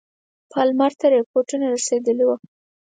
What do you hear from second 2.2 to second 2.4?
وه.